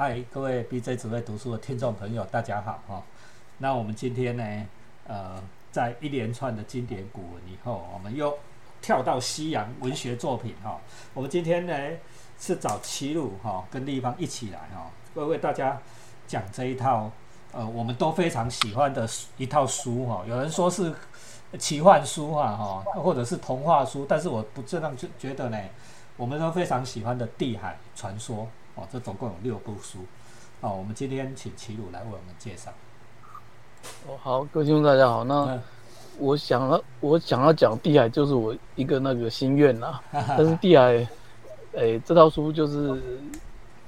[0.00, 3.02] 嗨，各位 BJ 只会读书的听众朋友，大家好哈。
[3.58, 4.66] 那我们今天呢，
[5.06, 5.38] 呃，
[5.70, 8.34] 在一连串的经典古文以后，我们又
[8.80, 10.80] 跳到西洋文学作品哈。
[11.12, 11.74] 我们今天呢
[12.38, 15.78] 是找齐鲁哈跟立方一起来哈，为为大家
[16.26, 17.10] 讲这一套
[17.52, 19.06] 呃我们都非常喜欢的
[19.36, 20.24] 一套书哈。
[20.26, 20.94] 有人说是
[21.58, 25.58] 奇幻书啊哈，或者是童话书，但是我不这样觉觉得呢，
[26.16, 28.44] 我们都非常喜欢的《地海传说》。
[28.80, 29.98] 哦，这总共有六部书。
[30.62, 32.72] 哦，我们今天请齐鲁来为我们介绍。
[34.08, 35.22] 哦，好，各位听众大家好。
[35.22, 35.60] 那
[36.18, 40.02] 我想要，我想要讲地海，就是我一个那个心愿啦。
[40.12, 41.06] 但是地海，
[41.72, 42.98] 诶，这套书就是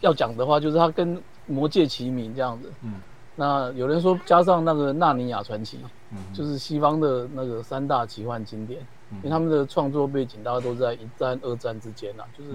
[0.01, 2.71] 要讲的话，就是它跟魔界齐名这样子。
[2.83, 3.01] 嗯。
[3.35, 5.81] 那有人说加上那个纳尼亚传奇，
[6.11, 8.79] 嗯，就是西方的那个三大奇幻经典，
[9.11, 12.51] 因为他们的创作背景大家都在一战、二战之间呐，就是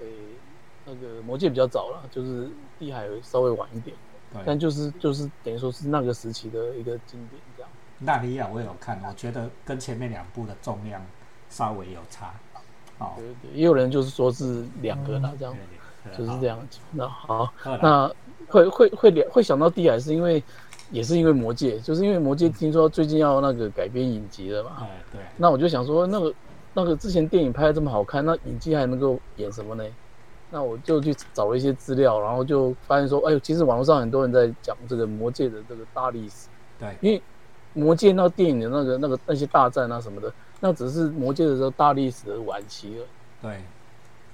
[0.00, 0.06] 诶。
[0.88, 3.94] 那个魔戒比较早了，就是地海稍微晚一点，
[4.44, 7.70] 但就是就是等于说是那个时期的一个经典这样。
[7.98, 11.04] 纳尼亚我也有看，我觉得跟前面两部的重量
[11.50, 12.32] 稍微有差。
[12.98, 15.54] 哦，对对，也有人就是说是两个啦，这样，
[16.16, 16.78] 就是这样子。
[16.90, 18.10] 那好，那
[18.48, 20.42] 会会会联会想到地海，是因为
[20.90, 24.78] 也是因为魔戒，就是因为魔戒听说最近要那个改编影集了嘛。
[24.80, 25.20] 哎，对。
[25.36, 26.34] 那我就想说，那个
[26.74, 29.84] 那个之前电影拍的这么好看，那影集还能够演什么呢？
[30.50, 36.48] 那我就去找了一些资料，然后就发现说，哎呦，其实网络上很多人在讲这个魔界的这个大历史。
[36.78, 37.22] 对，因为
[37.74, 43.04] 魔界那电影的那个那个那些大战啊什么的，那只是魔界的时候大历史的晚期了。
[43.42, 43.62] 对，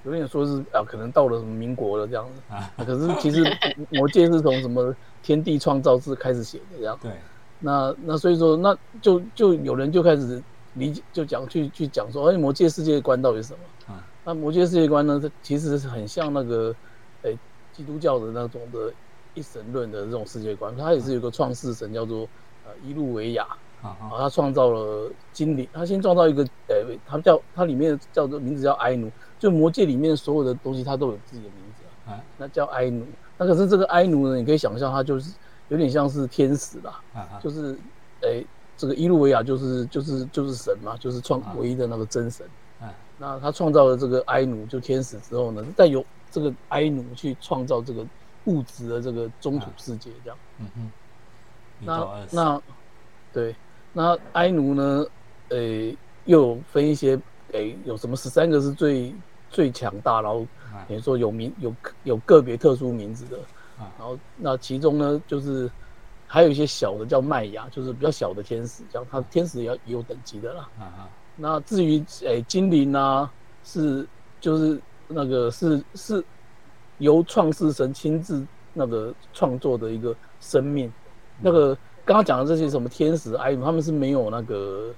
[0.03, 2.71] 有点说是啊，可能到了什么民国了这样子啊。
[2.77, 3.43] 可是其实
[3.89, 6.97] 魔界是从什么天地创造志开始写的这样。
[7.01, 7.11] 对，
[7.59, 10.41] 那那所以说，那就就有人就开始
[10.75, 13.93] 理解，就讲去去讲说，哎，魔界世界观到底是什么？
[13.93, 15.19] 啊那魔界世界观呢？
[15.21, 16.75] 它其实是很像那个，
[17.23, 17.37] 诶，
[17.71, 18.91] 基督教的那种的
[19.35, 20.75] 一神论的这种世界观。
[20.75, 22.21] 它也是有个创世神，叫做
[22.65, 23.45] 呃伊路维亚。
[23.83, 25.67] 啊，他创造了精灵。
[25.71, 29.11] 他先创造一个，诶，他叫他里面叫做名字叫埃奴。
[29.37, 32.19] 就魔界里面所有的东西，它都有自己的名字啊。
[32.37, 33.05] 那叫埃奴。
[33.37, 35.35] 那可是这个埃奴呢，你可以想象，它就是
[35.67, 36.99] 有点像是天使啦。
[37.13, 37.77] 啊就是，
[38.21, 38.43] 诶，
[38.77, 42.45] 这个伊路维亚就是就是就是神嘛，就是创唯一的那个真神。
[43.17, 48.05] 那他创造了这个埃努，就天使之后呢，再由这个埃努去创造这个
[48.45, 50.37] 物质的这个中土世界，这样。
[50.59, 50.91] 嗯哼。
[51.79, 52.61] 那那
[53.31, 53.55] 对，
[53.93, 55.05] 那埃努呢？
[55.49, 55.57] 呃，
[56.25, 57.19] 又分一些，
[57.51, 59.13] 诶，有什么十三个是最
[59.49, 60.45] 最强大，然后
[60.87, 63.37] 等于说有名有有个别特殊名字的。
[63.77, 65.69] 然后那其中呢，就是
[66.27, 69.07] 还有一些小的叫麦芽，就是比较小的天使，这样。
[69.11, 70.69] 他天使也要也有等级的啦。
[70.79, 71.09] 啊啊。
[71.35, 73.29] 那至于诶精灵呢，
[73.63, 74.07] 是
[74.39, 76.23] 就是那个是是
[76.97, 80.91] 由创世神亲自那个创作的一个生命，
[81.41, 84.93] 那个刚刚讲的这些什么天使、埃姆，他们是没有那个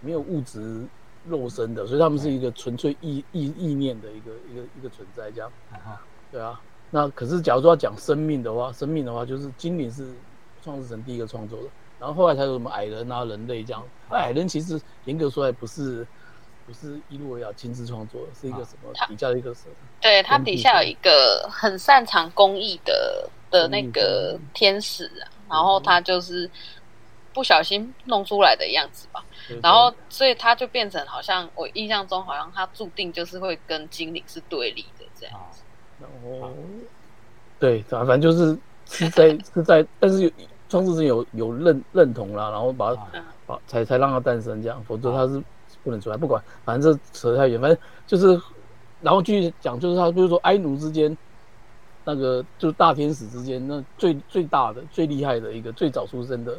[0.00, 0.82] 没有物质
[1.26, 5.50] 肉身的，所以他们是一个纯粹意意意念的一个一个一个存在，这样。
[6.30, 6.60] 对啊。
[6.90, 10.12] 那可是假如说要讲生命的话，生命的话就是精灵是
[10.62, 11.68] 创世神第一个创作的。
[11.98, 13.80] 然后后来才有什么矮人啊、人类这样。
[14.10, 16.04] 矮人其实严格说来不是，
[16.66, 19.70] 不是伊路维亚亲自创作的，是一个什么底下的一个神。
[20.00, 26.50] 对他底下有一个很擅长工艺的的那个天使啊，然后他就是
[27.32, 29.24] 不小心弄出来的样子吧。
[29.62, 35.62] 然后所以他就变成好像我印象中好像他注定就是会跟精灵是对立的这样子。
[36.00, 36.52] 然后
[37.60, 40.30] 对，反正就是是在是在，但是有。
[40.72, 42.96] 创世神有有认认同啦，然后把
[43.46, 45.42] 把才才让它诞生这样，否则它是
[45.84, 46.16] 不能出来。
[46.16, 48.40] 不管，反正这扯太远，反正就是，
[49.02, 51.14] 然后继续讲，就是他，比如说埃奴之间，
[52.06, 56.56] 那个就是大天使之间，那最最大的、最厉害的一个，最早出生的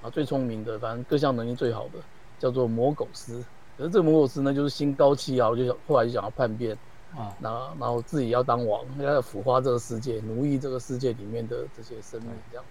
[0.00, 1.98] 啊，最聪明的，反正各项能力最好的，
[2.38, 3.44] 叫做魔狗斯。
[3.76, 6.78] 可是这个魔狗斯呢，就是心高气傲，就想后来就想要叛变
[7.16, 12.64] 啊，然后然后自己要当王，要腐化这个世界，奴役这个世界里面的这些生命，这样。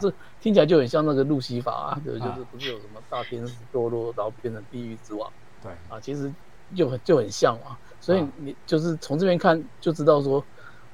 [0.00, 5.32] 这听起来就很像那个路西法啊，对，就是不是有什么大天使堕落，然后变成地狱之王？
[5.62, 6.32] 对啊，其实
[6.76, 7.76] 就很就很像嘛。
[8.00, 10.44] 所以你就是从这边看就知道说，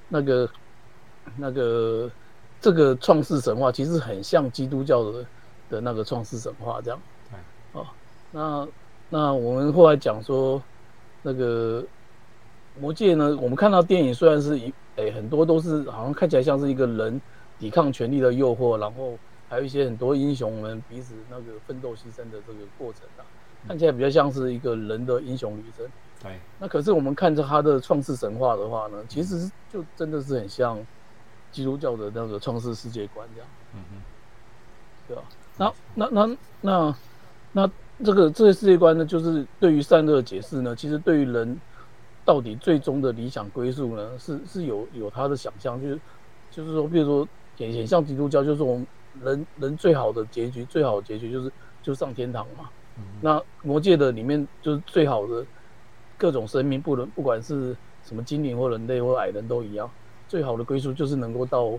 [0.09, 0.49] 那个
[1.37, 2.11] 那个
[2.61, 5.27] 这个创世神话其实很像基督教的
[5.69, 7.01] 的那个创世神话这样。
[7.31, 7.39] 对
[7.81, 7.87] 哦，
[8.31, 8.69] 那
[9.09, 10.63] 那我们后来讲说
[11.23, 11.85] 那个
[12.79, 17.21] 魔戒呢，我们看到电影虽然是一诶很多都是好像看起来像是一个人。
[17.65, 19.17] 抵抗权力的诱惑，然后
[19.49, 23.25] 还有一些很多英雄们彼此那个奋斗牺牲的这个过程啊，
[23.67, 25.87] 看起来比较像是一个人的英雄旅程。
[26.23, 30.79] 对，那可是我们看着他的创世神话的话呢，其实就真的是很像
[31.51, 33.49] 基督教的那个创世世界观这样。
[33.73, 34.03] 嗯哼，
[35.09, 35.23] 对吧？
[35.57, 36.97] 那那那那
[37.53, 37.71] 那
[38.05, 41.59] 这个这个世界观呢，就是对于善恶解释呢，其实对于人
[42.27, 46.01] 到底最终的理想归宿呢，是是有有他的想象，就是
[46.51, 48.87] 就是说，比如说也也像基督教，就是我们
[49.23, 51.53] 人人最好的结局，最好的结局就是
[51.83, 52.69] 就上天堂嘛。
[53.21, 55.45] 那魔界的里面就是最好的
[56.17, 59.91] 各种生命，不能不管是什么精灵或人类或矮人都一样，
[60.29, 61.73] 最好的归宿就是能够到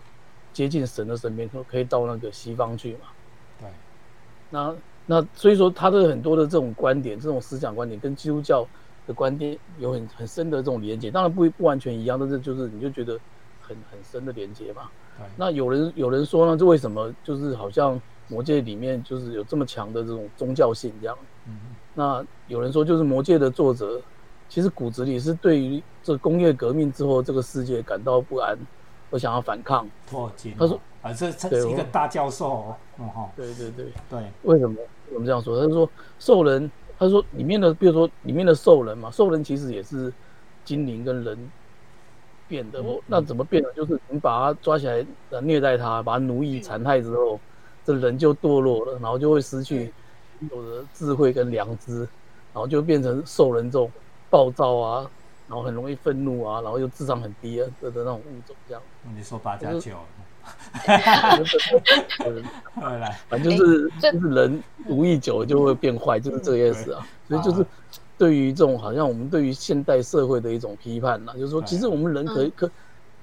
[0.51, 2.99] 接近神的身边，可可以到那个西方去嘛。
[3.59, 3.69] 对。
[4.49, 4.75] 那
[5.05, 8.67] 那所以说他的很多的这种观点，这种思想观点跟基督教
[9.07, 13.19] 的观点有很很深的这种连接，当然不不完全一样，但是就是你就觉得
[13.61, 14.89] 很很深的连接嘛。
[15.35, 18.01] 那有人有人说呢，这为什么就是好像？
[18.27, 21.15] 魔界里面就是有这么强的这种宗教性，这样。
[21.47, 21.59] 嗯，
[21.93, 24.01] 那有人说，就是魔界的作者，
[24.49, 28.57] 其实骨子里是对于这工业革命之后这个世界感到不安，
[29.11, 29.87] 而想要反抗。
[30.11, 34.23] 哦，他说啊，这这是一个大教授哦，哈，对对对对。
[34.41, 34.75] 为什么
[35.13, 35.61] 我们这样说？
[35.61, 35.87] 他说
[36.17, 40.11] 兽人，他说里面的，比如说里面的兽人嘛，兽人其实也是
[40.63, 41.37] 精灵跟人
[42.47, 42.83] 变的。
[43.07, 43.69] 那怎么变呢？
[43.75, 45.05] 就是你把他抓起来，
[45.41, 47.39] 虐待他，把他奴役残害之后。
[47.87, 49.93] 这人就堕落了，然后就会失去
[50.49, 53.91] 有的智慧跟良知，然后就变成兽人这种
[54.27, 55.11] 暴躁啊，
[55.47, 58.81] 然后很容易愤怒啊，然后又智商很低啊的的那种物种这样。
[59.15, 59.91] 你说八加九？
[62.75, 67.05] 来，反正就是就是人奴役久了就会变坏，就是这个意思啊。
[67.27, 67.65] 所以就是
[68.17, 72.69] 对于这种好像我们对于现代社会的一种批判呐，就是说其实我们人可以可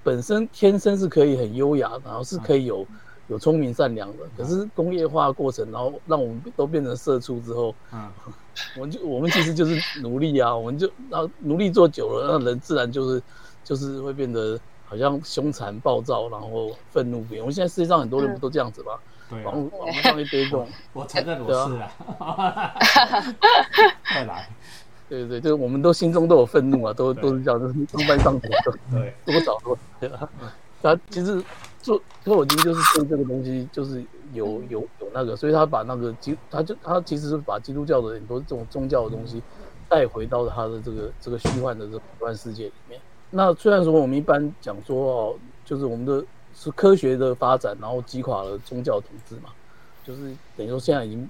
[0.02, 2.86] 本身天生是可以很优雅，然后是可以有。
[3.28, 8.10] 有聪明善良的，可是工业化过程，然后让我们都变成社畜之后，嗯，
[8.76, 13.22] 我们就我们其实就是奴隶啊，我们就然后奴隶做久了，那人自然就是
[13.64, 14.58] 就是会变得
[14.92, 17.40] 好像凶残暴躁，然后愤怒不已。
[17.40, 18.92] 我们现在世界上很多人不都这样子吗？
[19.30, 21.78] 对，网网络上一堆这种，我承认我是
[22.18, 22.74] 啊，
[24.04, 24.46] 快来，
[25.08, 30.28] 对对对，就是我们都心中都有愤怒啊，都都是这样上班上头的，对， 多少都对吧？
[30.82, 31.42] 他其实。
[31.82, 34.00] 做托尔金就是对这个东西就是
[34.32, 39.42] 有有有那个，所以他把那个基，他就他其实是把基督教的很多这种宗教的东西
[39.88, 43.00] 带回到他的这个这个虚幻的这个幻世界里面。
[43.32, 46.24] 那虽然说我们一般讲说哦，就是我们的
[46.54, 49.50] 是科学的发展，然后击垮了宗教统治嘛，
[50.04, 51.28] 就是等于说现在已经，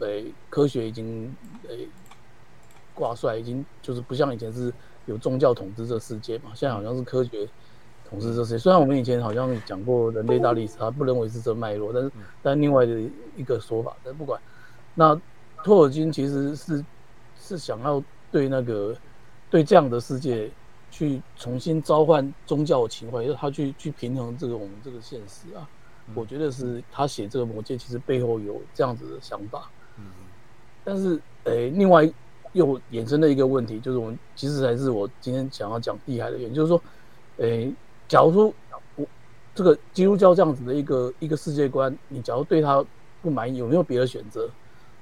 [0.00, 1.34] 诶，科学已经
[1.68, 1.88] 诶
[2.92, 4.70] 挂帅，已经就是不像以前是
[5.06, 7.48] 有宗教统治这世界嘛，现在好像是科学。
[8.10, 12.12] 统治这些，虽然我们以前好像讲过人类大历史，他不认为是这脉络，但是
[12.42, 13.00] 但另外的
[13.34, 14.38] 一个说法，但不管，
[14.94, 15.18] 那
[15.64, 16.84] 托尔金其实是
[17.34, 18.00] 是想要
[18.30, 18.94] 对那个
[19.48, 20.50] 对这样的世界
[20.94, 25.68] 去重新召唤宗教情怀，就是他去去平衡这个我们这个现实啊。
[26.14, 29.68] 我觉得是他写这个魔戒，其实背后有这样子的想法。
[29.98, 30.04] 嗯，
[30.84, 32.08] 但是诶，另外
[32.52, 36.80] 又衍生了一个问题，就是我们其实才是我今天想要讲地海的原因，就是说，
[37.38, 37.74] 诶。
[38.06, 38.52] 假如说
[38.96, 39.06] 我
[39.54, 42.84] 这个基督教这样子的一个一个世界观，你假如对他
[43.22, 44.46] 不满意，有没有别的选择？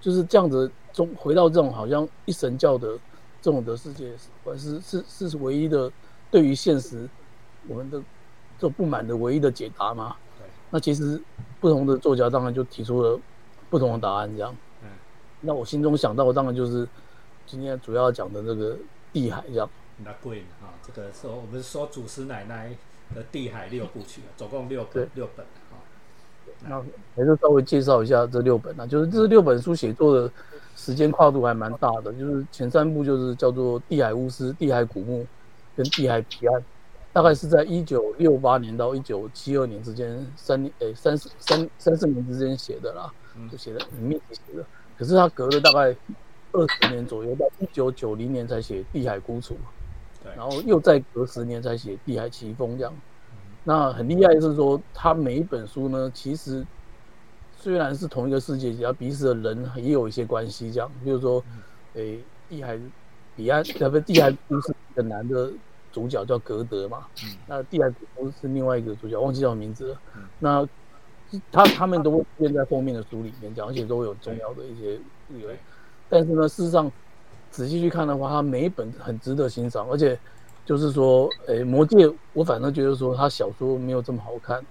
[0.00, 2.96] 就是这样子中回到这种好像一神教的
[3.42, 4.12] 这种的世界，
[4.42, 5.92] 观是是是唯一的
[6.30, 7.06] 对于现实
[7.68, 10.16] 我们的这种不满的唯一的解答吗？
[10.38, 10.46] 对。
[10.70, 11.20] 那其实
[11.60, 13.20] 不同的作家当然就提出了
[13.68, 14.56] 不同的答案，这样。
[14.82, 14.88] 嗯。
[15.42, 16.88] 那我心中想到的当然就是
[17.46, 18.78] 今天主要讲的这个
[19.12, 19.68] 地海这样。
[19.98, 22.74] 那贵啊，这个说我们说祖师奶奶。
[23.14, 25.76] 的地海六部曲，总共六本，六本啊。
[26.60, 26.82] 那
[27.14, 30.32] 还是稍微介绍一下这六本啊，就是这六本书写作的
[30.76, 35.22] 时间跨度还蛮大的，就是前三部就是叫做《地海巫师》《地海古墓》
[35.76, 36.60] 跟《地海彼岸》，
[37.12, 43.12] 大概是在一九六八年到一九七二年之间三年，诶，三四三三四年之间写的啦，
[43.50, 44.64] 就写的很密集写的。
[44.98, 45.96] 可是他隔了大概
[46.52, 49.54] 二十年左右，到一九九零年才写《地海孤雏》。
[50.36, 52.94] 然后又再隔十年才写《地海奇峰》这样，
[53.64, 56.64] 那很厉害是说，他每一本书呢，其实
[57.62, 60.90] 虽然是同一个世界，只要彼此的人也有一些关系这样。
[61.04, 61.42] 比如说，
[61.94, 62.76] 诶，地海
[63.36, 65.52] 彼岸，呃，不地海都是一个男的
[65.92, 67.06] 主角叫格德嘛，
[67.46, 70.00] 那地海都是另外一个主角，忘记叫名字了。
[70.40, 70.68] 那
[71.52, 75.54] 他他们都会出现在封面的书里面讲，而且都会有重要的一些内容。
[76.08, 76.90] 但是呢，事实上。
[77.52, 80.18] 仔细去看的话，他每一本很值得欣赏，而且
[80.64, 84.64] 就是说，诶，魔戒我反正觉得说，他小说没有这么好看，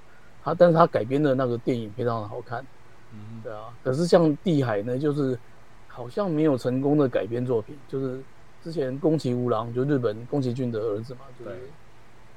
[0.44, 2.66] 他但是他改编的那个电影非常的好看，
[3.14, 3.66] 嗯，对啊。
[3.84, 5.38] 可是像地海呢，就是
[5.88, 8.20] 好像没有成功的改编作品，就是
[8.64, 11.58] 之前宫崎吾郎就日本宫崎骏的儿子嘛，就是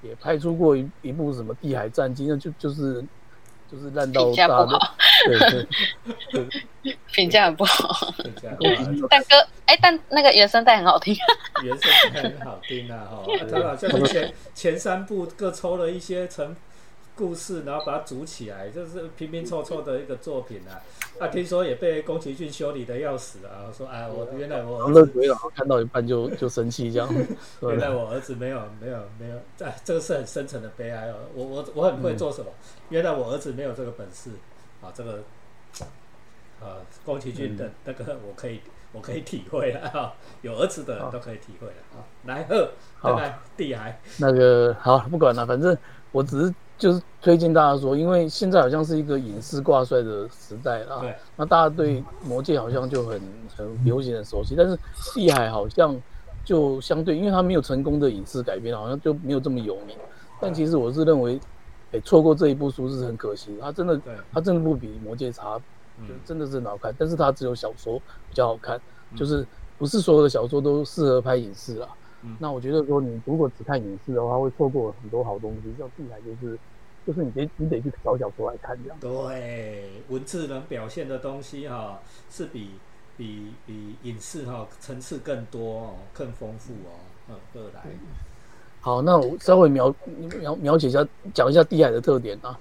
[0.02, 3.02] 也拍出过一一部什么《地海战记》，那就就是
[3.70, 4.94] 就是烂到评价大不好，
[5.26, 5.66] 对对
[6.82, 8.12] 对，评价很不好。
[9.08, 11.16] 但歌哎，但那个原声带很好听。
[11.62, 16.54] 原声带很好听啊，哈，他好像前前三部各抽了一些成
[17.16, 20.80] 故事，然后把它组起来，就是拼拼凑凑的一个作品啊。
[21.20, 27.08] 啊，听说也被宫崎骏修理的要死啊，说啊，我原来我儿子，鬼佬看到一半就 就生气这样，
[27.62, 31.14] 原来我儿子没有没有没有，哎，这个是很深沉的悲哀哦。
[31.34, 32.50] 我我我很会做什么？
[32.88, 34.30] 原来我儿子没有这个本事
[34.82, 35.22] 啊，这个
[36.60, 38.60] 啊，宫崎骏的那个我可以
[38.92, 42.02] 我可以体会了啊，有儿子的人都可以体会了啊。
[42.24, 44.00] 来贺，好来地海。
[44.18, 45.76] 那个好不管了，反正
[46.10, 53.20] 我只是就是推荐大家说，因为现在好像是一个影视挂帅的时代啦，对，那大家对魔界好像就很
[53.56, 54.76] 很流行、很熟悉，但是
[55.14, 55.96] 地海好像
[56.44, 59.96] 就相对，因为它没有成功的影视改编，好像就没有这么有名。
[60.40, 61.40] 但其实我是认为，
[61.92, 63.56] 哎、错过这一部书是很可惜。
[63.60, 64.00] 它真的，
[64.32, 65.58] 它真的不比魔界差，
[65.98, 66.94] 嗯就真的是很好看。
[66.98, 68.78] 但是它只有小说比较好看，
[69.16, 69.46] 就是
[69.78, 71.88] 不是所有的小说都适合拍影视啦。
[72.26, 75.74] 嗯那我觉得说，你如果只看影视的话，会错过很多好东西。
[75.78, 76.58] 像地海就是，
[77.06, 78.98] 就是你得你得去找小说来看这样。
[78.98, 82.00] 对，文字能表现的东西哈、
[82.30, 82.70] 是比
[83.16, 86.96] 比比影视哈、层次更多哦，更丰富哦。
[87.28, 87.82] 嗯，二来，
[88.80, 89.94] 好，那我稍微描
[90.40, 92.58] 描描写一下，讲一下地海的特点啊。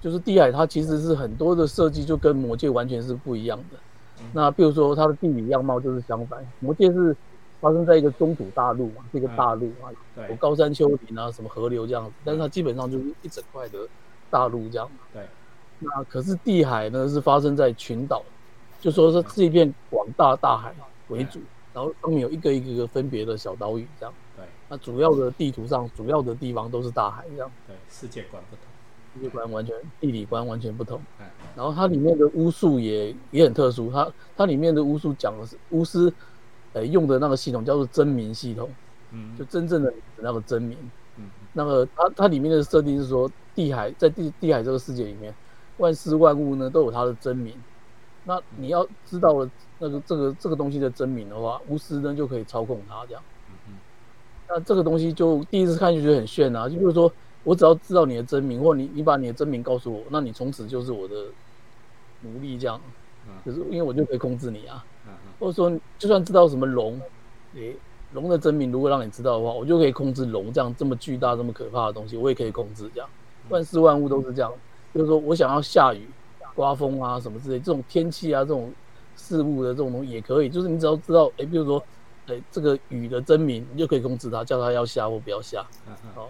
[0.00, 3.78] 就是地海它其实是很多的设计就跟魔界完全是不一样的。
[4.32, 7.16] 那比如说它的地理样貌就是相反，魔界是
[7.60, 9.88] 发生在一个中土大陆嘛，是一个大陆啊，
[10.28, 13.78] 有高山丘陵啊，什么河流这样子，但是它基本上就是一整块的
[14.30, 14.88] 大陆这样。
[15.12, 15.22] 对，
[15.78, 18.22] 那可是地海呢是发生在群岛，
[18.80, 20.74] 就说是这一片广大大海
[21.08, 21.40] 为主，
[21.72, 24.14] 然后上面有一个一个一个分别的小岛屿这样。
[24.36, 28.64] 对那主要的地图上主要的地方都是大海这样，对，世界观不同。
[29.14, 31.00] 世界观完全地理观完全不同。
[31.18, 36.12] 哎，然后它里面的巫术也也很特殊，它它里面的巫术讲的是巫师，
[36.76, 38.68] 呃用的那个系统叫做真名系统，
[39.12, 40.76] 嗯就真正的那个真名。
[41.16, 45.34] 嗯那个它它里面的设定是说，地海在地地海这个世界里面，
[45.78, 47.54] 万事万物呢都有它的真名。
[48.24, 53.22] 那你要知道了那个这个这个东西的真名的话，巫师呢就可以操控它这样。
[53.66, 53.74] 嗯
[54.48, 57.10] 那这个东西就第一次看就觉得很炫啊，就比如说
[57.42, 61.14] 我只要知道你的真名，或你你把你的真名告诉我，那你从此就是我的
[62.20, 62.78] 奴隶这样。
[63.28, 67.00] 嗯可是因为我就可以控制你啊，嗯或者说就算知道什么龙，
[67.54, 67.76] 诶、
[68.12, 73.08] 龙的真名如果让你知道的话，我就可以控制龙这样这么巨大、这么可怕的东西，我也可以控制这样。
[73.48, 74.52] 万事万物都是这样，
[74.94, 76.08] 就是说我想要下雨、
[76.54, 78.72] 刮风啊什么之类，这种天气啊这种
[79.16, 81.82] 事物的这种东西也可以，就是你只要知道，诶、比如说，
[82.26, 85.64] 诶、这个雨的真名，你就可以控制它，叫它要下或不要下。
[85.86, 86.28] 嗯嗯哦，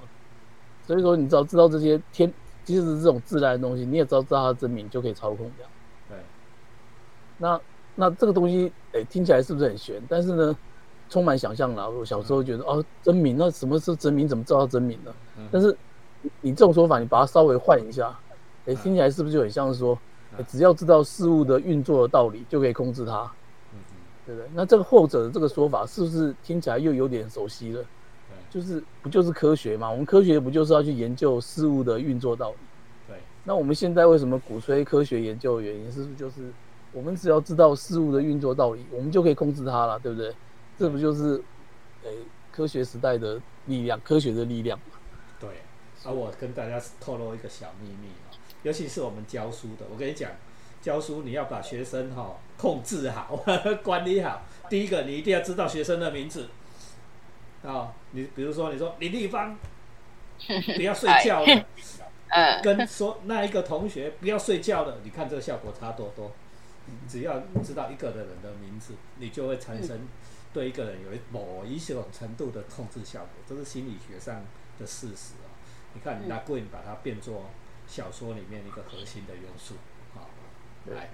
[0.86, 2.32] 所以说你只要知道这些天，
[2.64, 5.70] 即使是这种自然的东西，你也知道知道它的真名，就可以操控这样。
[6.10, 6.18] 对，
[7.38, 7.58] 那
[7.96, 10.00] 那这个东西，诶、听起来是不是很玄？
[10.08, 10.56] 但是呢，
[11.08, 11.88] 充满想象啦。
[11.88, 14.28] 我小时候觉得，哦，真名，那什么是真名？
[14.28, 15.12] 怎么知道真名呢？
[15.38, 15.76] 嗯但是
[16.22, 18.16] 你你这种说法，你把它稍微换一下，
[18.66, 19.98] 诶、听起来是不是就很像是说，
[20.36, 23.22] 诶只要知道事物的运作的道理，就可以控制它，
[23.72, 23.78] 嗯
[24.26, 24.50] 对不对？
[24.54, 27.82] 那这个后者的这个说法，是不是听起来又有点熟悉了？
[27.82, 29.90] 对就是不就是科学嘛？
[29.90, 32.56] 我们科学不就是要去研究事物的运作道理？
[33.08, 36.50] 对，那我们现在为什么鼓吹科学研究的原因，是不是就是
[36.92, 40.34] 我们只要知道事物的运作道理，我们就可以控制它了，对不对？
[40.78, 41.42] 这不就是，
[42.04, 42.10] 诶、
[42.52, 44.84] 科学时代的力量，科学的力量嘛？
[45.40, 45.48] 对，
[46.04, 50.30] 啊，我跟大家透露一个小秘密哦，尤其是我们教书的，我跟你讲，
[50.82, 53.42] 教书你要把学生哈、控制好，
[53.82, 54.42] 管理好。
[54.68, 56.48] 第一个，你一定要知道学生的名字
[57.62, 59.56] 啊、你比如说，你说李立芳，
[60.76, 61.64] 不要睡觉了，
[62.28, 66.30] 嗯，跟说那一个同学不要睡觉了，你看这个效果差多多。
[67.08, 70.00] 只要知道一个的人的名字，你就会产生
[70.52, 74.42] 对一个人有一某一种程度的控制效果，这是心理学上
[74.78, 75.50] 的事实啊。
[75.94, 77.44] 你看，嗯拉贵把它变作
[77.86, 79.74] 小说里面一个核心的元素
[80.14, 80.28] 啊。
[80.86, 81.10] 来，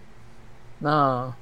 [0.80, 1.34] 那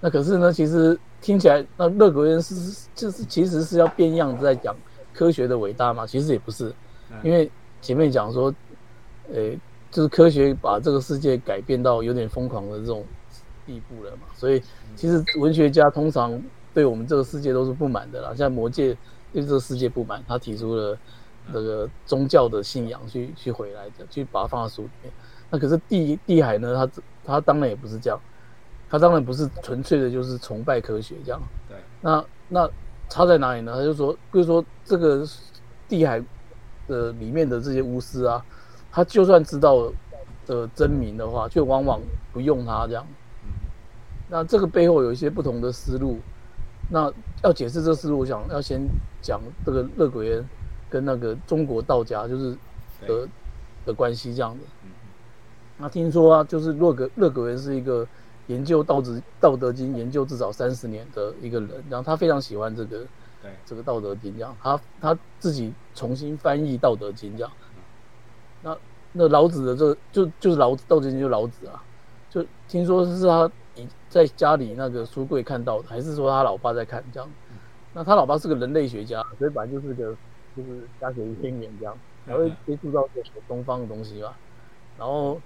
[0.00, 4.76] 那可是呢，其实听起来，那乐格人是就是其实是要变样子在讲
[5.12, 6.06] 科学的伟大嘛？
[6.06, 6.72] 其实也不是，
[7.10, 7.50] 嗯因为
[7.82, 8.54] 前面讲说，
[9.32, 9.50] 呃，
[9.90, 13.04] 就是科学把这个世界改变到有点疯狂的这种
[13.66, 14.62] 地步了嘛，所以
[14.94, 16.40] 其实文学家通常
[16.72, 18.34] 对我们这个世界都是不满的啦。
[18.34, 18.96] 像魔界
[19.32, 20.96] 对这个世界不满，他提出了
[21.52, 25.12] 这个宗教的信仰去去回来的，去把它放在书里面。
[25.50, 28.18] 那可是地地海呢，他他当然也不是这样，
[28.88, 31.40] 他当然不是纯粹的就是崇拜科学这样。
[31.68, 32.70] 对，那那
[33.08, 33.74] 差在哪里呢？
[33.76, 35.24] 他就说，比如说这个
[35.88, 36.22] 地海
[36.88, 38.44] 的里面的这些巫师啊，
[38.90, 39.90] 他就算知道
[40.46, 42.00] 的真名的话，却往往
[42.32, 43.06] 不用他这样。
[44.28, 46.18] 那这个背后有一些不同的思路。
[46.90, 48.80] 那要解释这个思路，我想要先
[49.20, 50.48] 讲这个乐鬼园
[50.88, 52.56] 跟那个中国道家就是
[53.06, 53.28] 的
[53.84, 54.64] 的关系这样的。
[55.78, 58.06] 那听说啊，就是乐格乐鬼园是一个
[58.46, 63.06] 研究道子道德经研究至少三十年的一个人，然后他非常喜欢这个。
[63.64, 67.52] 这个《道德经》这样，他他自己重新翻译《道德经》这样。
[68.60, 68.76] 那
[69.12, 71.80] 那老子的这就就是老子《道德经》就老子啊，
[72.28, 73.48] 就听说是他
[74.08, 77.28] 在家里那个书柜看到的，还是说他老爸在看这样？
[77.92, 80.14] 那他老爸是个人类学家，所以本来就是个
[80.56, 84.36] 就是家学渊源这样，才会接触到这些东方的东西吧。
[84.98, 85.40] 然后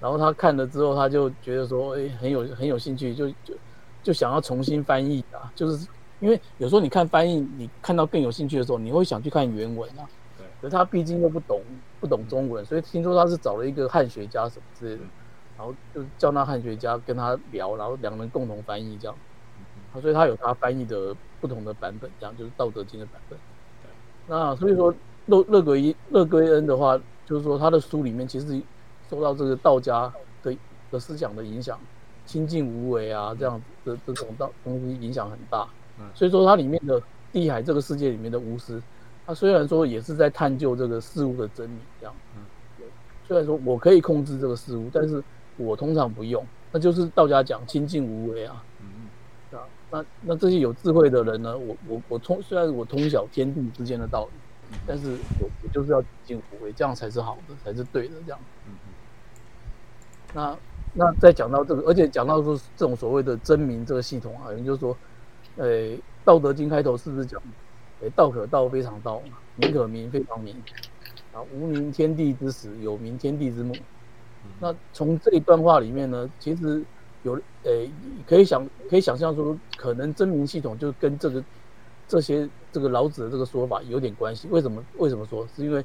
[0.00, 3.54] 然后他看了之后，他就觉得说，哎，很有很有兴趣，就就
[4.02, 5.86] 就想要重新翻译啊，就是。
[6.20, 10.08] 因为有时候你看翻译，你看到更有兴趣的时候，你会想去看原文啊。
[10.38, 10.46] 对。
[10.62, 11.60] 可是他毕竟又不懂
[12.00, 15.02] 不懂中文，所以听说他是找了一个汉学家什么之类的，
[15.56, 19.16] 然后就叫那汉学家跟他聊，然后两人共同翻译这样。
[19.94, 20.00] 嗯。
[20.00, 23.38] 所以他有他翻译的不同的版本，这样就是《道德经》的版本。
[23.82, 23.90] 对。
[24.26, 24.94] 那所以说，
[25.26, 28.60] 乐乐归乐归恩的话，就是说他的书里面其实
[29.08, 30.56] 受到这个道家的
[30.90, 31.78] 的思想的影响，
[32.26, 35.66] 清净无为啊这样的这种道东西影响很大。
[36.14, 37.00] 所以说，它里面的
[37.32, 38.82] 地海这个世界里面的巫师，
[39.24, 42.14] 他虽然说也是在探究这个事物的真理，这样。
[42.36, 42.42] 嗯。
[43.26, 45.22] 虽然说我可以控制这个事物，但是
[45.56, 48.64] 我通常不用，那就是道家讲清净无为啊。
[48.80, 49.58] 嗯。
[49.58, 51.56] 啊，那那这些有智慧的人呢？
[51.56, 58.38] 我我我通虽然我通晓天地之间的道理，但是我我就是要清净无为，这样才是好的，才是对的，这样。
[58.66, 58.74] 嗯
[60.34, 60.56] 那
[60.94, 64.96] 那再讲到这个，而且讲到说这种所谓的真名这个系统啊，也就是说。
[65.56, 67.40] 诶，《道德经》开头是不是讲，
[68.00, 69.22] 诶，道可道非常道，
[69.54, 70.60] 名可名非常名，
[71.32, 73.72] 啊，无名天地之始，有名天地之末。
[74.60, 76.82] 那从这一段话里面呢，其实
[77.22, 77.90] 有诶，
[78.26, 81.42] 可以想可以想象出，可能真名系统就跟这个
[82.06, 84.48] 这些这个老子的这个说法有点关系。
[84.50, 84.82] 为什么？
[84.98, 85.46] 为什么说？
[85.54, 85.82] 是因为，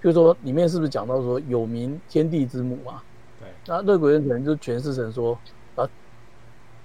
[0.00, 3.02] 比如说里面是不是讲到说有名天地之母啊？
[3.40, 3.48] 对。
[3.66, 5.38] 那乐鬼人可能就诠释成说，
[5.76, 5.88] 啊，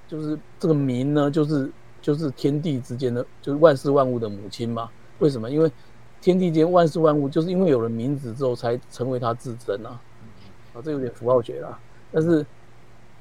[0.07, 1.71] 就是这个名呢，就是。
[2.03, 4.89] 就是天地之间的，就是万事万物的母亲嘛？
[5.19, 5.49] 为什么？
[5.49, 5.71] 因为
[6.19, 9.97] 天地间万事万物，就是因为有了名字之后，才成为它自身啊。
[10.73, 11.79] 啊，这有点符号学啦。
[12.11, 12.45] 但是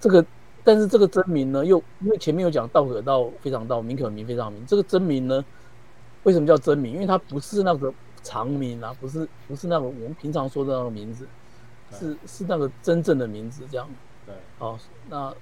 [0.01, 0.25] 这个，
[0.65, 4.65] 但是这个真名呢，又因为前面有讲道可道非常道，名可名非常名。
[4.67, 5.45] 这个真名呢，
[6.25, 6.95] 为什么叫真名？
[6.95, 11.27] 因为它不是那个长名啊，不是不是那个我们平常说的那个名字，
[11.93, 13.89] 是是那个真正的名字这样。
[14.27, 15.35] 对，啊，那。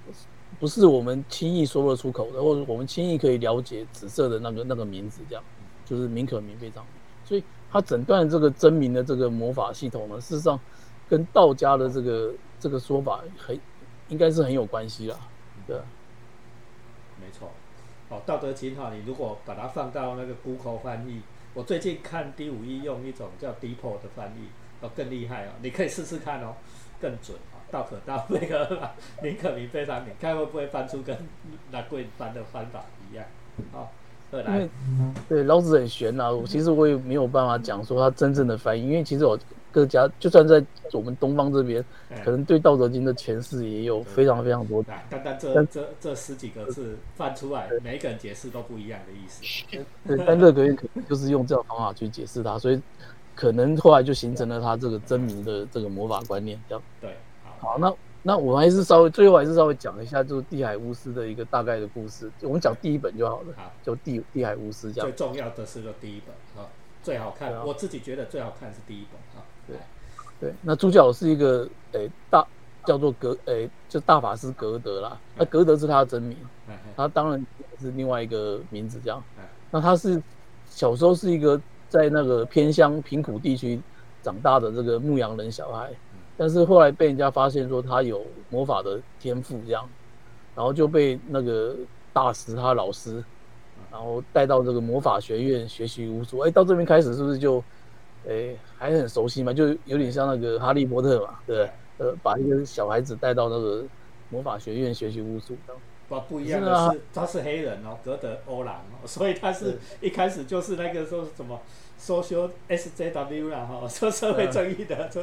[0.59, 5.41] 不是我们轻易说得出口的，或者我们轻易可以了解紫色的那个那个名字，这样
[5.85, 6.93] 就是名可名非常名。
[7.23, 10.59] 所以他诊断这个真名的这个魔法系统呢，事实上
[11.11, 13.59] 跟道家的这个这个说法很
[14.07, 15.17] 应该是很有关系啦。
[15.67, 15.75] 对，
[17.19, 17.51] 没错。
[18.07, 21.21] 哦，《道德经》哈，你如果把它放到那个 Google 翻译，
[21.53, 24.47] 我最近看第五一用一种叫 Deepo 的翻译，
[24.79, 26.55] 哦，更厉害哦，你可以试试看哦，
[27.01, 27.59] 更准啊。
[27.69, 28.89] 道可道，那个
[29.21, 31.17] 名可名非常名，看会不会翻出跟
[31.71, 33.25] 那贵翻的翻法一样？
[33.73, 33.91] 好，
[34.31, 34.69] 二来，
[35.27, 39.37] 对老子很玄呐，其实我也没有办法讲说他真正的翻译，因为其实我
[39.71, 41.83] 各家就算在我们东方这边，
[42.23, 44.83] 可能对《道德经》的诠释也有非常非常多。
[44.83, 49.41] 单单这这这十几个字翻出来，每一个人解释都不一样的意思。
[50.05, 52.81] 对，但乐可可能就是用这种方法去解释它，所以
[53.33, 57.15] 可能后来就形成了他这个真名的这个魔法观念，这样对。
[57.59, 62.29] 好，那那我还是稍微最后还是稍微讲一下，就是地海巫师的一个大概的故事。
[62.41, 65.09] 我们讲第一本就好了，好，就地地海巫师这样。
[65.09, 66.67] 最重要的是个第一本啊，
[67.03, 67.53] 最好看。
[67.53, 69.45] 啊我自己觉得最好看是第一本啊。
[69.67, 69.77] 对
[70.39, 72.45] 对，那主角是一个诶大
[72.85, 75.19] 叫做格诶，就大法师格德啦。
[75.35, 76.37] 那格德是他的真名，
[76.95, 77.45] 他当然
[77.79, 79.23] 是另外一个名字这样。
[79.69, 80.21] 那他是
[80.65, 81.59] 小时候是一个
[81.89, 83.79] 在那个偏乡贫苦地区
[84.23, 85.91] 长大的这个牧羊人小孩。
[86.37, 89.87] 但是后来被人家发现说他有魔法的天赋，这样，
[90.55, 91.75] 然后就被那个
[92.11, 93.23] 大师他老师，
[93.91, 96.39] 然后带到这个魔法学院学习巫术。
[96.39, 97.63] 哎，到这边开始是不是就，
[98.27, 99.53] 哎，还很熟悉嘛？
[99.53, 103.83] 就有点像那个哈利波特嘛，对呃，把一个小孩子带到那个
[104.29, 105.55] 魔法学院学习巫术。
[106.09, 111.59] 不不一样的是，他是黑人哦，格德欧兰哦，所以他是一开始就是那个说什么。
[112.01, 115.21] 说修 SJW 啦哈，说社会正义的这，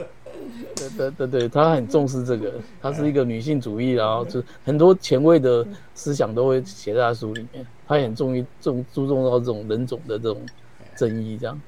[0.77, 10.41] 对对对对，他很重视这个，他是一个女性主义，然后就很多前卫的思想都会写在他书里面，他很重于重注重到这种人种的这种
[10.97, 11.61] 正义这样。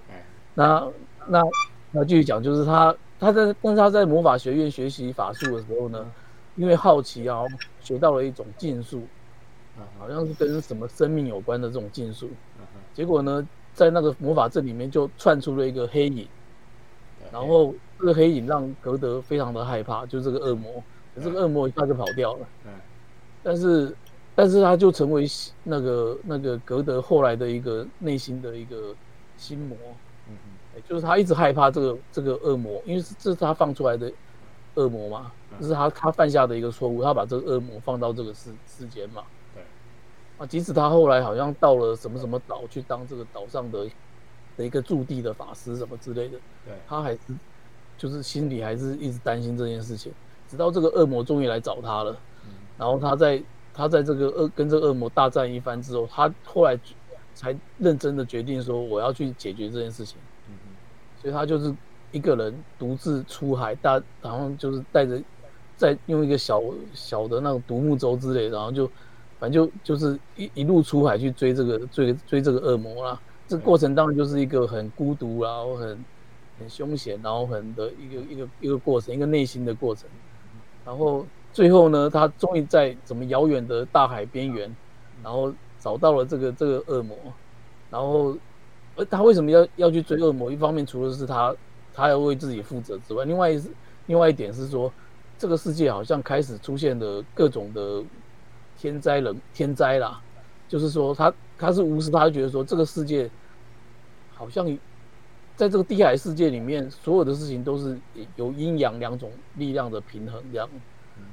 [0.55, 0.87] 那
[1.27, 1.43] 那
[1.91, 6.07] 那继续讲，就是他他在但是他在魔法学院学习法术的时候呢，
[6.55, 7.43] 因为好奇啊，
[7.81, 9.03] 学到了一种禁术，
[9.77, 12.31] 啊，好像是跟什么生命有关的这种禁术，
[12.95, 13.45] 结果呢，
[13.75, 16.27] 在那个魔法阵里面就窜出了一个黑影，
[17.33, 20.83] 然后这个黑影让格德非常的害怕，就这个恶魔，
[21.23, 22.47] 这个恶魔一下就跑掉了，
[23.43, 23.95] 但是。
[24.33, 25.27] 但是他就成为
[25.63, 28.95] 那个那个格德后来的一个内心的一个
[29.37, 29.77] 心魔，
[30.29, 34.11] 嗯嗯，就是他一直害怕这个这个恶魔，因为这是他放出来的
[34.77, 35.31] 恶魔嘛，
[35.61, 39.40] 这是他他犯下的一个错误，他把这个恶魔放到这个世世间嘛，对，
[40.41, 43.87] 啊，即使他后来好像到了什么什么岛去当这个岛上的
[44.57, 47.19] 的一个驻地的法师什么之类的，对，他还是
[47.97, 50.13] 就是心里还是一直担心这件事情，
[50.49, 52.17] 直到这个恶魔终于来找他了，
[52.77, 53.41] 然后他在。
[53.73, 56.79] 他在这个恶跟这个恶魔大战一番之后，他后来
[57.35, 60.19] 才认真的决定说我要去解决这件事情。
[60.49, 60.55] 嗯
[61.23, 61.73] 所以他就是
[62.11, 65.23] 一个人独自出海，大然后就是带着
[65.77, 66.61] 在用一个小
[66.93, 68.91] 小的那种独木舟之类，然后就
[69.41, 73.21] 反正就就是一一路出海去追这个追追这个恶魔啦。
[73.49, 76.05] 这过程当然就是一个很孤独然后很
[76.61, 80.09] 很凶险，然后很的一个一个一个过程，一个内心的过程，
[80.85, 81.27] 然后。
[81.53, 84.73] 最后呢，他终于在怎么遥远的大海边缘，
[85.21, 87.17] 然后找到了这个这个恶魔，
[87.91, 88.37] 然后，
[88.95, 90.49] 呃，他为什么要要去追恶魔？
[90.53, 91.53] 一方面除了是他
[91.93, 93.61] 他要为自己负责之外，另外一
[94.07, 94.93] 另外一点是说，
[95.37, 98.01] 这个世界好像开始出现了各种的
[98.81, 100.19] 天灾人天灾啦，
[100.67, 103.31] 就是说他他是无视，他就觉得说这个世界
[104.33, 104.67] 好像
[105.55, 107.99] 在这个地海世界里面，所有的事情都是
[108.37, 110.67] 有阴阳两种力量的平衡这样。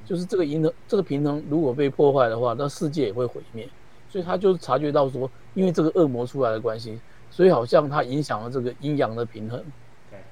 [0.05, 3.69] 就是这个平衡，这个平衡如果被破坏的话，那世界也会毁灭。
[4.09, 6.99] 所以他就察觉到说，因为这个恶魔出来的关系，
[7.31, 9.63] 所以好像他影响了这个阴阳的平衡。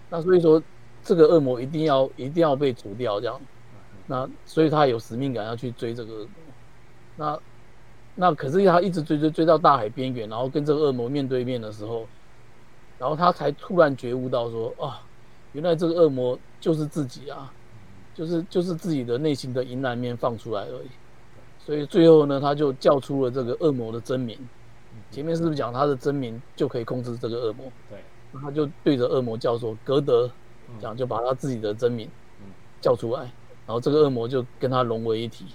[0.10, 0.62] 那所以说，
[1.02, 3.40] 这个恶魔一定要一定要被除掉，这样。
[4.08, 6.28] 那所以他有使命感要去追这个。
[7.16, 7.40] 那
[8.16, 12.06] 那可是他一直追追追到大海边缘，然后跟这个恶魔面对面的时候，
[12.98, 15.02] 然后他才突然觉悟到说，啊，
[15.54, 17.52] 原来这个恶魔就是自己啊。
[18.14, 20.90] 就是就是自己的内心的阴暗面放出来而已，
[21.60, 24.40] 所以最后呢，他就叫出了这个恶魔的真名。
[25.12, 27.70] 前面是不是讲他的真名就可以控制这个恶魔？
[27.90, 28.00] 对，
[28.40, 30.32] 他就对着恶魔叫说：“格德。”
[30.80, 32.10] 这样就把他自己的真名
[32.80, 33.24] 叫出来，
[33.68, 35.48] 然后这个恶魔就跟他融为一体。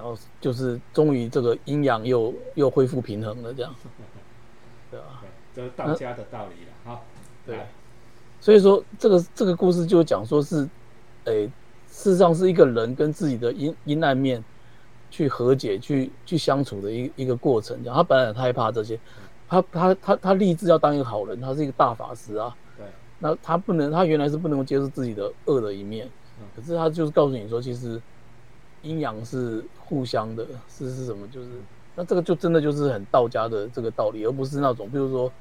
[0.00, 3.74] 对，然后就是终于这个阴阳又又恢复平衡了，这样。
[4.90, 5.22] 对啊，
[5.54, 7.00] 这是道家的道理了哈。
[7.46, 7.60] 对，
[8.40, 10.68] 所以说这个这个故事就讲说是。
[11.24, 11.46] 诶，
[11.86, 14.42] 事实上是一个人跟自己的阴阴暗面
[15.10, 17.84] 去和解、去去相处的一一个过程。
[17.84, 18.98] 讲他本来很害怕这些，
[19.46, 22.56] 他他他他立志要当一个好人，他是一个大法师啊。
[22.78, 22.86] 对。
[23.18, 26.08] 那他不能，他原来是不能够接受自己的恶的一面。
[26.40, 26.46] 嗯。
[26.56, 28.00] 可是他就是告诉你说，其实
[28.82, 31.26] 阴阳是互相的，是是什么？
[31.28, 31.48] 就是
[31.96, 35.32] 那这个就真的就是很道家的这个道理，而不是那种比如说，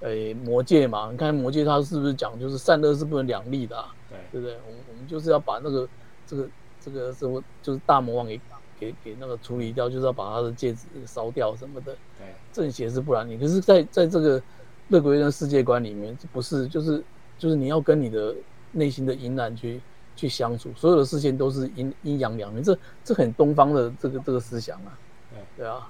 [0.00, 3.84] 诶魔界嘛，你看魔界它是不是讲就是善恶是不能两立的？
[4.08, 4.56] 对，对不对？
[4.66, 5.88] 我们我们就是要把那个
[6.26, 6.48] 这个
[6.80, 8.40] 这个什么，就是大魔王给
[8.78, 11.92] 给给那个处理掉，就是要把他的戒指烧掉什么的。
[12.18, 13.36] 对，正邪是不然你。
[13.36, 14.40] 可是，在在这个
[14.88, 17.02] 乐鬼人世界观里面，不是就是
[17.36, 18.34] 就是你要跟你的
[18.72, 19.80] 内心的阴暗去
[20.16, 24.98] 去相处，所有的事情都是阴阴阳两面，这这很东方的这个这个思想啊。
[25.30, 25.88] 对对啊，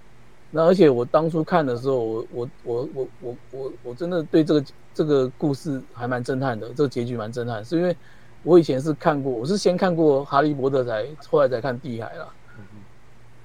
[0.51, 7.97] 那而且我当初看的时候，我我我我我我我真的对这个这个故事还蛮震撼的，这个结局蛮震撼，是因为。
[8.43, 12.29] 我以前是看过，我是先看过《哈利波特》，才后来才看《地海》啦。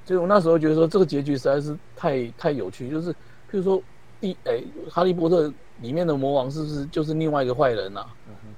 [0.06, 2.88] 所以我那时候觉得说，这个结局实在是太太有趣。
[2.88, 3.16] 就是，譬
[3.54, 3.82] 如说，
[4.22, 5.48] 地哎，《哈利波特》
[5.82, 8.06] 里面的魔王是不是就是另外一个坏人呐？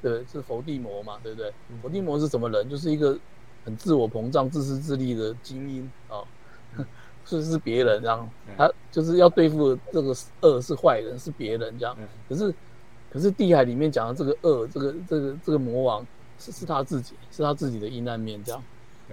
[0.02, 1.52] 对，是伏地魔嘛，对不对？
[1.82, 2.70] 伏地魔是什么人？
[2.70, 3.18] 就是一个
[3.64, 6.22] 很自我膨胀、自私自利的精英啊，
[7.26, 8.30] 是是别人这样。
[8.58, 11.98] 他就是要对付这个恶是坏人，是别人这样。
[12.28, 12.54] 可是，
[13.10, 16.06] 可是《地海》里面讲的这个恶，这个这个这个魔王。
[16.40, 18.62] 是是他自己，是他自己的阴暗面这样，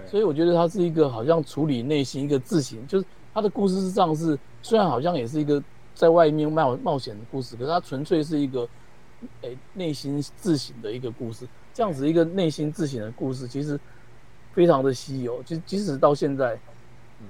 [0.09, 5.63] 所以我觉得他是一个好像处理内心一个自省，就是他的故事是这样，是虽然好像也是一个
[6.01, 8.67] 在外面冒冒险的故事，可是它纯粹是一个
[9.41, 11.47] 诶内心自省的一个故事。
[11.75, 13.79] 这样子一个内心自省的故事，其实
[14.51, 15.43] 非常的稀有。
[15.43, 16.59] 就即使到现在，
[17.19, 17.27] 嗯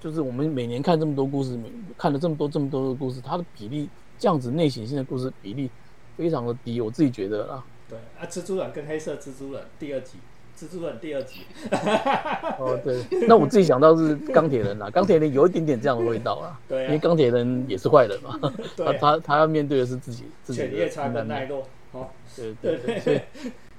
[0.00, 1.58] 就是我们每年看这么多故事，
[1.98, 3.88] 看了这么多这么多的故事，它的比例
[4.20, 5.68] 这样子内省性的故事比例
[6.16, 7.66] 非常的低，我自己觉得啊。
[7.88, 10.18] 对啊，蜘蛛人跟黑色蜘蛛人第二集，
[10.56, 11.40] 蜘蛛人第二集。
[12.58, 16.58] 哦，对，那我自己想到是钢铁人啦， 钢铁人有一点点这样的味道啊。
[16.66, 18.40] 对，因为钢铁人也是坏人嘛，
[18.76, 20.68] 他他他要面对的是自己自己的。
[20.68, 23.22] 犬夜叉跟奈落，哦，对对对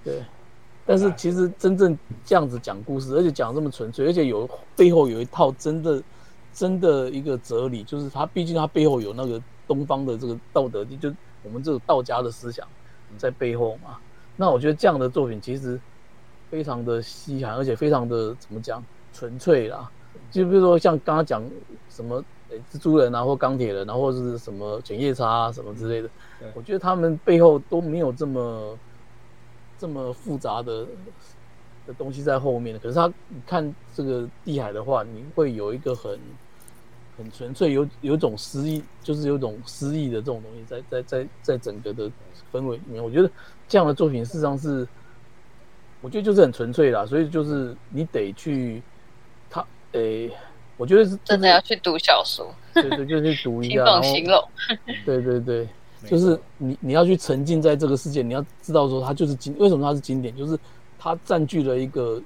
[0.04, 0.22] 对。
[0.86, 6.02] 但是其实真正这样子讲故事，而且讲这么纯粹，而且有背后有一套真的
[6.54, 11.12] 真的一个哲理，就是他毕竟他背后有那个东方的这个道德，就
[11.44, 12.66] 我们这种道家的思想
[13.18, 13.98] 在背后嘛。
[14.38, 15.78] 那我觉得这样的作品其实
[16.50, 18.84] 非常的稀罕，而且非常的怎么讲
[19.14, 19.90] 纯粹啦。
[20.32, 21.44] 就比如说像刚刚讲
[21.90, 22.24] 什么
[22.72, 26.10] 蜘蛛人啊，或钢铁人啊，或者是什么犬夜叉啊什么之类的，
[26.54, 28.78] 我觉得他们背后都没有这么。
[29.80, 30.88] 这么复杂的
[31.86, 36.20] 的东西在后面，可是他你看这个地海的话，你会有一个很
[37.16, 42.10] 很纯粹，有有一种诗意，就是有一种诗意的这种东西在在在在整个的
[42.52, 43.04] 氛围里面。
[43.04, 43.30] 我觉得
[43.68, 44.88] 这样的作品事实上是，
[46.08, 48.82] 我觉得就是很纯粹啦，所以就是你得去
[49.50, 50.32] 他诶，
[50.78, 54.50] 我觉得是真的要去读小说，对对，就去读一下，然后
[55.06, 55.68] 对对对。
[56.06, 60.58] 就是你你要去沉浸在这个世界，你要知道说它就是经为什么它是经典，就是
[60.98, 62.22] 它占据了一个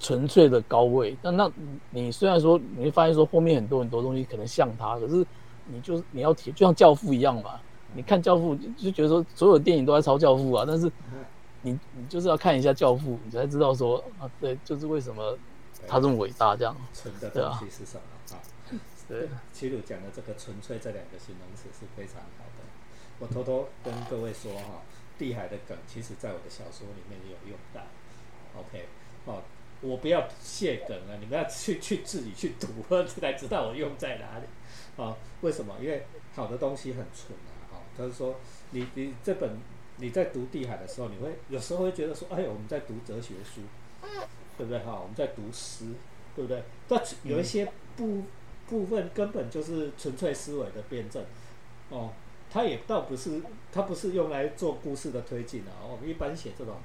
[0.00, 1.14] 纯粹的高位。
[1.20, 1.50] 但那
[1.90, 5.22] 你虽然说你会发现说后面很多很多东西可能像它，可是
[5.66, 7.50] 你就是你要提，就像教父一样嘛。
[7.94, 10.90] 你看教父就觉得说所有电影都在抄教父啊，但是
[11.62, 15.38] 你你就是要看一下教父，你才知道说啊，对，就是为什么
[15.86, 16.76] 他这么伟大这样。
[16.92, 18.40] 纯的东西是什么啊？
[19.08, 22.64] 对，齐鲁讲的这个纯粹这两个形容词是非常好的。
[23.18, 24.82] 我偷偷跟各位说哈，
[25.18, 27.82] 地海的梗，其实在我的小说里面也有用到。
[28.58, 28.86] OK，
[29.26, 29.42] 哦，
[29.80, 32.66] 我不要卸梗了，你们要去去自己去读，
[33.06, 34.46] 才知道我用在哪里。
[34.96, 35.74] 啊，为什么？
[35.80, 37.72] 因为好的东西很纯啊。
[37.72, 38.36] 哦，他是说，
[38.70, 39.58] 你你这本
[39.96, 43.60] 你在读地海的时候，你会有时候会觉得说，哎，我们在读哲学书，
[44.56, 44.78] 对不对？
[44.80, 45.86] 哈，我们在读诗，
[46.34, 46.62] 对不对？
[46.88, 48.24] 但有一些部
[48.68, 51.24] 部分根本就是纯粹思维的辩证，
[51.90, 52.12] 哦。
[52.54, 53.40] 它也倒不是，
[53.72, 55.70] 它不是用来做故事的推进的。
[55.90, 56.76] 我们一般写这种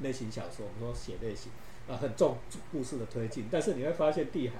[0.00, 1.50] 类型小说，我们说写类型
[1.88, 2.36] 啊，很重
[2.70, 3.48] 故事的推进。
[3.50, 4.56] 但是你会发现，地海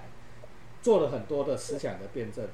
[0.81, 2.49] 做了很多的思想的辩证，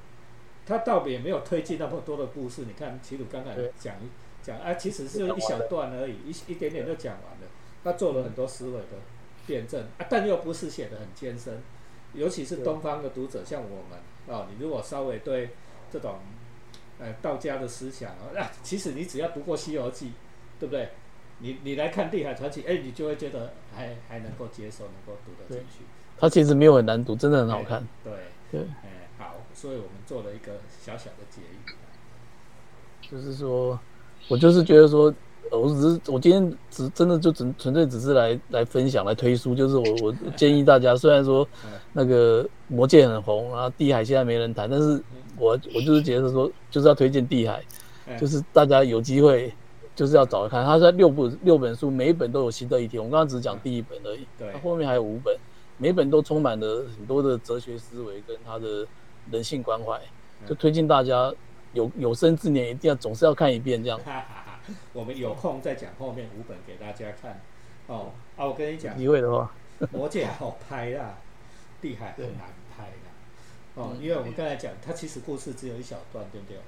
[0.66, 2.64] 它倒也没有推进那么多的故事。
[2.64, 3.94] 你看齐鲁刚才讲
[4.42, 7.48] 讲，啊，其实是一小段而已，一一点点就讲完了。
[7.84, 8.98] 他做了很多思维的
[9.46, 11.62] 辩证啊，但又不是写的很艰深。
[12.14, 15.50] 尤其是东方的读者，像我们啊，你如果稍微对
[15.90, 16.16] 这种。
[16.98, 20.06] 呃，道家的思想啊，其实你只要读过《西游记》，
[20.60, 20.90] 对不对？
[21.38, 25.84] 你你来看《地海传奇》，哎，你就会觉得还还能够接受，能够读得进去。
[26.16, 27.84] 它其实没有很难读，真的很好看。
[28.04, 28.12] 对
[28.52, 31.74] 对，哎，好，所以我们做了一个小小的结语，
[33.10, 33.80] 就是说，
[34.28, 35.12] 我就是觉得说，
[35.50, 41.46] 我只是我今天只真的就纯纯粹只是来来分享来推书，就是我我建议大家，虽然说
[41.92, 45.02] 那个魔戒很红啊，地海现在没人谈，但是。
[45.38, 47.60] 我我就是觉得说，就是要推荐《地海》，
[48.20, 49.52] 就是大家有机会
[49.96, 50.64] 就是要找来看。
[50.64, 52.98] 它在六部六本书，每一本都有新的一题。
[52.98, 55.34] 我们刚刚只讲第一本而已，它后面还有五本，
[55.78, 58.86] 每本都充满了很多的哲学思维跟他的
[59.32, 59.98] 人性关怀，
[60.46, 61.32] 就推荐大家
[61.72, 64.00] 有有生之年一定要总是要看一遍这样。
[64.92, 67.40] 我们有空再讲后面五本给大家看。
[67.88, 69.52] 哦啊，我跟你讲，机会的话，
[69.90, 71.18] 魔戒好拍啦，
[71.82, 72.84] 地海很难拍。
[73.74, 76.58] 哦，因为我们刚才讲，它其实故事只有一小段，对不对？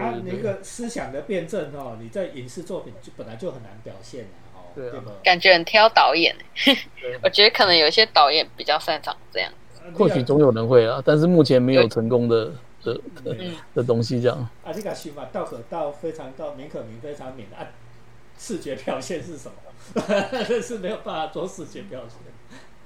[0.00, 5.12] 啊那个思想的辩证哦，你在影视作品就本来就很难表现哦，对吧？
[5.24, 6.36] 感觉很挑导演，
[7.22, 9.52] 我觉得可能有一些导演比较擅长这样。
[9.96, 13.36] 或许总有人会啊，但是目前没有成功的的的
[13.74, 14.38] 的东西这样。
[14.64, 17.66] 啊，这个戏嘛，道可道非常道，名可名非常名啊，
[18.38, 19.54] 视觉表现是什么？
[20.60, 22.18] 是没有办法做视觉表现。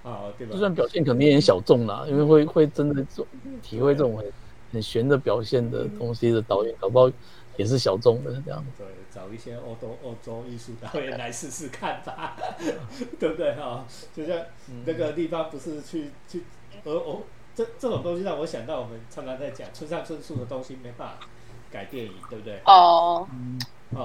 [0.02, 0.52] 啊，对吧？
[0.52, 3.26] 就算表现可能有点小众啦，因为会会真的做
[3.62, 4.26] 体会这种很
[4.72, 7.10] 很玄的表现的东西的导演，搞不好
[7.56, 8.62] 也是小众的这样。
[8.76, 12.36] 对，找一些欧洲欧洲艺术导演来试试看吧，
[13.18, 13.86] 对不对哈？
[14.14, 14.36] 就像
[14.84, 16.42] 那个地方不是去去，
[16.84, 17.22] 而哦，
[17.54, 21.14] 这这种东西让我想到我们常常在讲村上春树的东西没办法
[21.70, 22.60] 改电影，对不对？
[22.64, 23.26] 哦，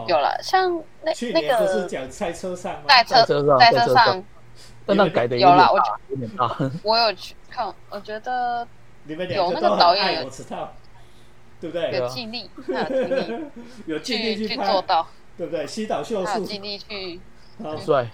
[0.08, 2.84] 有了，像那去年不是讲赛车上吗？
[2.88, 4.24] 赛车上，赛车上。
[4.86, 5.78] 但那改的有了，我
[6.10, 6.72] 有点大。
[6.84, 8.68] 我有去看，我觉得
[9.08, 10.74] 有那个导演有知道，
[11.62, 11.92] 对不对？
[11.92, 12.50] 有尽力，
[13.86, 15.08] 有 尽力去做到，
[15.38, 15.66] 对不对？
[15.66, 17.20] 西岛秀树尽力去，
[17.78, 18.10] 帅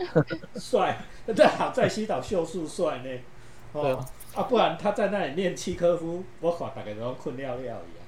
[0.55, 0.97] 帅，
[1.33, 3.09] 对，好在西岛秀树帅呢。
[3.73, 8.05] 哦啊，不然他在那里练契科夫，我靠，大概都困尿尿一样。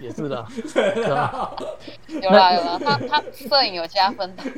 [0.00, 0.46] 也是的，
[2.08, 4.42] 有啦有啦，他他摄影有加分的，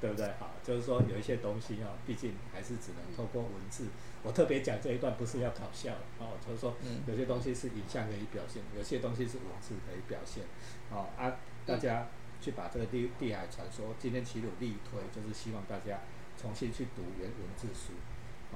[0.00, 0.26] 对不对？
[0.38, 0.50] 好。
[0.66, 3.86] 就是说，有一些东西啊，毕竟还是只能透过文字。
[4.24, 6.34] 我特别讲这一段，不是要搞笑哦。
[6.44, 6.74] 就是说，
[7.06, 10.42] 有些东西是影像可以表现，有些东西是文字可以表现。
[10.90, 12.08] 哦啊，大家
[12.40, 16.00] 去把这个地地海传说今天齐鲁力推，就是希望大家
[16.36, 17.92] 重新去读原文字书，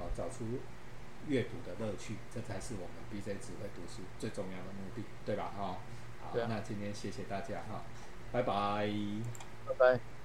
[0.01, 0.45] 哦，找出
[1.27, 5.51] 阅读的乐趣，这才是我们 BJ 只会读书最重要的目的，对吧？
[5.55, 5.77] 哈，
[6.19, 7.83] 好，那今天谢谢大家哈，
[8.31, 8.89] 拜拜，
[9.67, 10.20] 拜拜。